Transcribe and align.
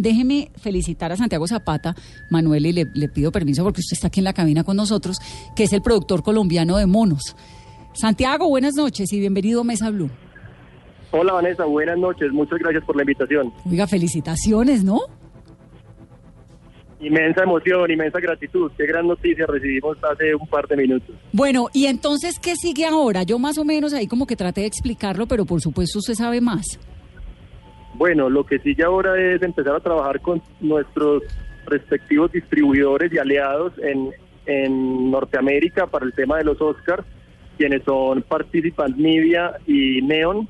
déjeme 0.00 0.50
felicitar 0.56 1.12
a 1.12 1.16
Santiago 1.16 1.46
Zapata, 1.46 1.94
Manuel, 2.30 2.66
y 2.66 2.72
le, 2.72 2.86
le 2.94 3.08
pido 3.08 3.32
permiso 3.32 3.62
porque 3.62 3.80
usted 3.80 3.94
está 3.94 4.08
aquí 4.08 4.20
en 4.20 4.24
la 4.24 4.32
cabina 4.32 4.64
con 4.64 4.76
nosotros, 4.76 5.18
que 5.54 5.64
es 5.64 5.72
el 5.72 5.82
productor 5.82 6.22
colombiano 6.22 6.76
de 6.76 6.86
Monos. 6.86 7.36
Santiago, 7.92 8.48
buenas 8.48 8.74
noches 8.74 9.12
y 9.12 9.20
bienvenido 9.20 9.62
a 9.62 9.64
Mesa 9.64 9.90
Blue. 9.90 10.10
Hola 11.12 11.32
Vanessa, 11.32 11.64
buenas 11.64 11.98
noches, 11.98 12.30
muchas 12.32 12.58
gracias 12.60 12.84
por 12.84 12.94
la 12.94 13.02
invitación. 13.02 13.52
Oiga, 13.68 13.86
felicitaciones, 13.86 14.84
¿no? 14.84 15.00
Inmensa 17.00 17.44
emoción, 17.44 17.90
inmensa 17.90 18.20
gratitud. 18.20 18.70
Qué 18.76 18.86
gran 18.86 19.08
noticia 19.08 19.46
recibimos 19.46 19.96
hace 20.04 20.34
un 20.34 20.46
par 20.46 20.68
de 20.68 20.76
minutos. 20.76 21.16
Bueno, 21.32 21.68
y 21.72 21.86
entonces, 21.86 22.38
¿qué 22.38 22.54
sigue 22.56 22.84
ahora? 22.84 23.22
Yo 23.22 23.38
más 23.38 23.56
o 23.56 23.64
menos 23.64 23.94
ahí 23.94 24.06
como 24.06 24.26
que 24.26 24.36
traté 24.36 24.60
de 24.60 24.66
explicarlo, 24.66 25.26
pero 25.26 25.46
por 25.46 25.62
supuesto 25.62 25.98
usted 25.98 26.14
sabe 26.14 26.42
más. 26.42 26.78
Bueno, 28.00 28.30
lo 28.30 28.44
que 28.46 28.58
sigue 28.60 28.82
ahora 28.82 29.12
es 29.20 29.42
empezar 29.42 29.76
a 29.76 29.80
trabajar 29.80 30.22
con 30.22 30.40
nuestros 30.58 31.22
respectivos 31.66 32.32
distribuidores 32.32 33.12
y 33.12 33.18
aliados 33.18 33.74
en, 33.82 34.08
en 34.46 35.10
Norteamérica 35.10 35.86
para 35.86 36.06
el 36.06 36.14
tema 36.14 36.38
de 36.38 36.44
los 36.44 36.58
Oscars, 36.62 37.04
quienes 37.58 37.84
son 37.84 38.22
Participant 38.22 38.96
Media 38.96 39.52
y 39.66 40.00
Neon. 40.00 40.48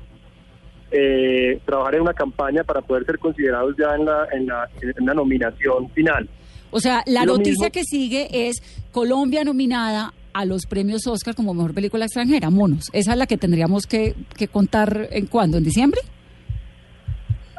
Eh, 0.93 1.59
trabajar 1.65 1.95
en 1.95 2.01
una 2.03 2.13
campaña 2.13 2.63
para 2.63 2.79
poder 2.81 3.05
ser 3.05 3.19
considerados 3.19 3.75
ya 3.77 3.95
en 3.95 4.05
la, 4.05 4.27
en 4.31 4.47
la, 4.47 4.69
en 4.81 5.05
la 5.05 5.13
nominación 5.13 5.89
final. 5.91 6.29
O 6.71 6.79
sea, 6.79 7.03
la 7.05 7.25
Lo 7.25 7.33
noticia 7.33 7.67
mismo- 7.67 7.71
que 7.73 7.83
sigue 7.83 8.47
es 8.47 8.61
Colombia 8.93 9.43
nominada 9.43 10.13
a 10.33 10.45
los 10.45 10.65
premios 10.65 11.05
Oscar 11.05 11.35
como 11.35 11.53
mejor 11.53 11.73
película 11.73 12.05
extranjera, 12.05 12.49
Monos. 12.49 12.85
Esa 12.93 13.11
es 13.11 13.17
la 13.17 13.27
que 13.27 13.35
tendríamos 13.37 13.87
que, 13.87 14.15
que 14.37 14.47
contar 14.47 15.09
en 15.11 15.25
cuándo, 15.27 15.57
¿en 15.57 15.65
diciembre? 15.65 15.99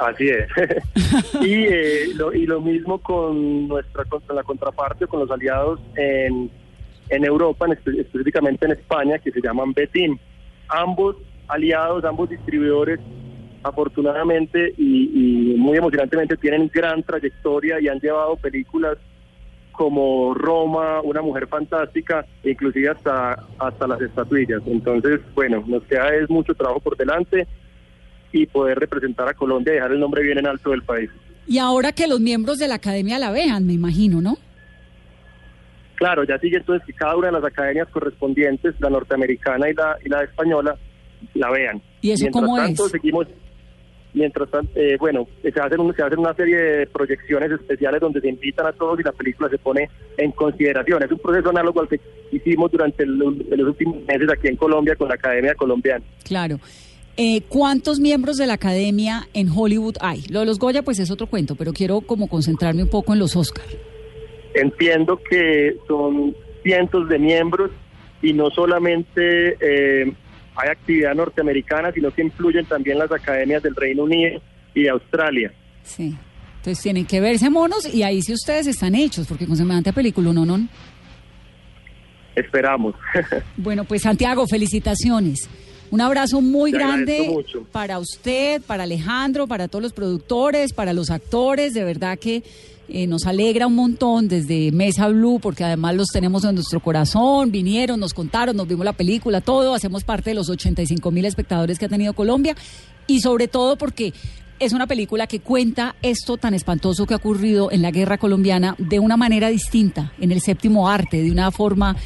Así 0.07 0.29
es. 0.29 0.47
y, 1.41 1.65
eh, 1.65 2.07
lo, 2.17 2.33
y 2.33 2.47
lo 2.47 2.61
mismo 2.61 2.99
con 2.99 3.69
nuestra 3.69 4.05
con 4.05 4.21
la 4.35 4.43
contraparte, 4.43 5.07
con 5.07 5.21
los 5.21 5.31
aliados 5.31 5.81
en, 5.97 6.51
en 7.09 7.25
Europa, 7.25 7.67
en 7.67 7.73
espe- 7.73 8.01
específicamente 8.01 8.67
en 8.67 8.73
España, 8.73 9.19
que 9.19 9.31
se 9.31 9.41
llaman 9.41 9.73
Betim. 9.73 10.17
Ambos 10.69 11.17
aliados, 11.49 12.05
ambos 12.05 12.31
distribuidores, 12.31 12.99
afortunadamente 13.63 14.75
y, 14.77 15.53
y 15.55 15.57
muy 15.57 15.79
emocionantemente, 15.79 16.37
tienen 16.37 16.71
gran 16.73 17.03
trayectoria 17.03 17.81
y 17.81 17.89
han 17.89 18.01
llevado 18.01 18.37
películas 18.37 18.99
como 19.73 20.35
Roma, 20.35 21.01
Una 21.03 21.23
Mujer 21.23 21.47
Fantástica, 21.47 22.27
inclusive 22.45 22.91
hasta, 22.91 23.43
hasta 23.59 23.87
las 23.87 24.01
estatuillas. 24.03 24.61
Entonces, 24.67 25.21
bueno, 25.35 25.63
nos 25.67 25.83
queda 25.85 26.15
es 26.15 26.29
mucho 26.29 26.55
trabajo 26.55 26.81
por 26.81 26.97
delante 26.97 27.47
y 28.33 28.47
poder 28.47 28.79
representar 28.79 29.29
a 29.29 29.35
Colombia 29.35 29.73
y 29.73 29.77
dejar 29.77 29.93
el 29.93 30.01
nombre 30.01 30.23
bien 30.23 30.39
en 30.39 30.47
alto 30.47 30.71
del 30.71 30.83
país. 30.83 31.11
Y 31.47 31.59
ahora 31.59 31.93
que 31.93 32.07
los 32.07 32.21
miembros 32.21 32.59
de 32.59 32.69
la 32.69 32.75
academia 32.77 33.19
la 33.19 33.31
vean, 33.31 33.67
me 33.67 33.73
imagino, 33.73 34.21
¿no? 34.21 34.37
Claro, 35.97 36.25
ya 36.25 36.39
sigue 36.39 36.57
entonces 36.57 36.85
que 36.87 36.93
cada 36.93 37.17
una 37.17 37.29
de 37.29 37.33
las 37.35 37.45
academias 37.45 37.89
correspondientes, 37.89 38.75
la 38.81 38.91
norteamericana 38.91 39.69
y 39.71 39.75
la, 39.75 39.97
y 40.05 40.09
la 40.09 40.23
española, 40.25 40.77
la 41.35 41.51
vean. 41.51 41.81
¿Y 42.01 42.11
eso 42.11 42.25
mientras 42.25 42.43
cómo 42.45 42.57
tanto, 42.57 42.87
es? 42.87 42.93
seguimos, 42.93 43.27
mientras 44.13 44.51
tanto, 44.51 44.73
eh, 44.75 44.97
bueno, 44.99 45.29
se 45.43 45.49
hacen, 45.61 45.79
un- 45.81 45.95
se 45.95 46.03
hacen 46.03 46.19
una 46.19 46.35
serie 46.35 46.57
de 46.57 46.87
proyecciones 46.89 47.53
especiales 47.53 48.01
donde 48.01 48.21
se 48.21 48.29
invitan 48.29 48.67
a 48.67 48.73
todos 48.73 48.99
y 48.99 49.05
la 49.05 49.13
película 49.13 49.49
se 49.49 49.59
pone 49.59 49.89
en 50.17 50.33
consideración. 50.33 51.05
Es 51.05 51.13
un 51.13 51.19
proceso 51.19 51.51
análogo 51.51 51.81
al 51.83 51.89
que 51.89 52.01
hicimos 52.33 52.73
durante 52.73 53.05
el- 53.05 53.19
los 53.19 53.69
últimos 53.69 53.97
meses 54.05 54.29
aquí 54.31 54.49
en 54.49 54.57
Colombia 54.57 54.97
con 54.97 55.09
la 55.09 55.15
Academia 55.15 55.55
Colombiana. 55.55 56.05
Claro. 56.25 56.59
Eh, 57.17 57.43
¿Cuántos 57.49 58.01
miembros 58.01 58.39
de 58.39 58.47
la 58.47 58.55
academia 58.55 59.29
en 59.35 59.51
Hollywood 59.55 59.97
hay? 60.01 60.23
Lo 60.31 60.41
de 60.41 60.47
los 60.47 60.59
Goya, 60.59 60.83
pues 60.83 60.99
es 60.99 61.11
otro 61.11 61.27
cuento, 61.27 61.57
pero 61.57 61.73
quiero 61.73 62.01
como 62.01 62.27
concentrarme 62.27 62.85
un 62.85 62.89
poco 62.89 63.13
en 63.13 63.19
los 63.19 63.37
Oscar. 63.37 63.65
Entiendo 64.55 65.21
que 65.29 65.77
son 65.87 66.35
cientos 66.63 67.09
de 67.09 67.19
miembros 67.19 67.71
y 68.23 68.33
no 68.33 68.51
solamente 68.51 69.57
eh, 69.61 70.13
hay 70.57 70.69
actividad 70.71 71.15
norteamericana, 71.15 71.93
sino 71.93 72.11
que 72.11 72.23
influyen 72.23 72.65
también 72.65 72.99
las 72.99 73.13
academias 73.13 73.63
del 73.63 73.75
Reino 73.75 74.05
Unido 74.05 74.41
y 74.75 74.83
de 74.85 74.91
Australia. 74.91 75.53
Sí. 75.83 76.17
Entonces 76.57 76.83
tienen 76.83 77.05
que 77.05 77.21
verse 77.21 77.51
monos 77.51 77.93
y 77.93 78.05
ahí 78.05 78.23
sí 78.23 78.33
ustedes 78.33 78.69
están 78.69 78.95
hechos, 78.95 79.27
porque 79.27 79.47
con 79.47 79.57
semejante 79.57 79.93
película, 79.93 80.33
no, 80.33 80.47
no. 80.47 80.67
Esperamos. 82.35 82.95
Bueno, 83.57 83.85
pues 83.85 84.03
Santiago, 84.03 84.47
felicitaciones. 84.47 85.49
Un 85.93 86.01
abrazo 86.01 86.41
muy 86.41 86.73
Te 86.73 86.79
grande 86.79 87.45
para 87.71 87.99
usted, 87.99 88.63
para 88.63 88.85
Alejandro, 88.85 89.47
para 89.47 89.69
todos 89.69 89.83
los 89.83 89.93
productores, 89.93 90.73
para 90.73 90.95
los 90.95 91.11
actores. 91.11 91.75
De 91.75 91.85
verdad 91.85 92.19
que 92.19 92.43
eh, 92.89 93.07
nos 93.07 93.27
alegra 93.27 93.67
un 93.67 93.75
montón 93.75 94.27
desde 94.27 94.73
Mesa 94.73 95.09
Blue, 95.09 95.39
porque 95.39 95.65
además 95.65 95.95
los 95.95 96.09
tenemos 96.09 96.47
en 96.47 96.55
nuestro 96.55 96.81
corazón. 96.81 97.51
Vinieron, 97.51 98.01
nos 98.01 98.15
contaron, 98.15 98.57
nos 98.57 98.67
vimos 98.67 98.87
la 98.87 98.95
película, 98.95 99.43
todo. 99.43 99.75
Hacemos 99.75 100.03
parte 100.03 100.31
de 100.31 100.35
los 100.35 100.49
85 100.49 101.11
mil 101.11 101.27
espectadores 101.27 101.79
que 101.79 101.85
ha 101.85 101.91
tenido 101.91 102.15
Colombia. 102.15 102.57
Y 103.07 103.21
sobre 103.21 103.47
todo 103.47 103.77
porque 103.77 104.15
es 104.61 104.73
una 104.73 104.87
película 104.87 105.27
que 105.27 105.41
cuenta 105.41 105.95
esto 106.01 106.39
tan 106.39 106.55
espantoso 106.55 107.05
que 107.05 107.13
ha 107.13 107.19
ocurrido 107.19 107.71
en 107.71 107.83
la 107.83 107.91
guerra 107.91 108.17
colombiana 108.17 108.77
de 108.79 108.99
una 108.99 109.19
manera 109.19 109.51
distinta, 109.51 110.15
en 110.19 110.33
el 110.33 110.41
séptimo 110.41 110.89
arte, 110.89 111.23
de 111.23 111.31
una 111.31 111.51
forma 111.51 111.97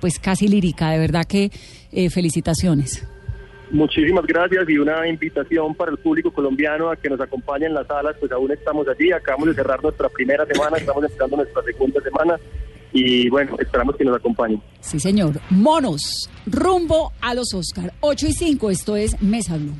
pues 0.00 0.20
casi 0.20 0.46
lírica. 0.46 0.90
De 0.90 0.98
verdad 1.00 1.24
que 1.24 1.50
eh, 1.90 2.08
felicitaciones. 2.08 3.02
Muchísimas 3.72 4.26
gracias 4.26 4.68
y 4.68 4.76
una 4.76 5.08
invitación 5.08 5.74
para 5.74 5.90
el 5.90 5.96
público 5.96 6.30
colombiano 6.30 6.90
a 6.90 6.96
que 6.96 7.08
nos 7.08 7.18
acompañe 7.18 7.64
en 7.64 7.72
las 7.72 7.86
salas, 7.86 8.14
pues 8.20 8.30
aún 8.30 8.52
estamos 8.52 8.86
allí, 8.86 9.10
acabamos 9.12 9.48
de 9.48 9.54
cerrar 9.54 9.82
nuestra 9.82 10.10
primera 10.10 10.44
semana, 10.44 10.76
estamos 10.76 11.02
empezando 11.02 11.38
nuestra 11.38 11.62
segunda 11.62 12.00
semana 12.02 12.38
y 12.92 13.30
bueno, 13.30 13.56
esperamos 13.58 13.96
que 13.96 14.04
nos 14.04 14.16
acompañen. 14.16 14.60
Sí, 14.80 15.00
señor. 15.00 15.40
Monos, 15.48 16.28
rumbo 16.44 17.12
a 17.22 17.32
los 17.32 17.54
Oscar. 17.54 17.94
8 18.00 18.26
y 18.26 18.32
5, 18.34 18.70
esto 18.70 18.94
es 18.94 19.20
Mesa 19.22 19.56
Blue. 19.56 19.72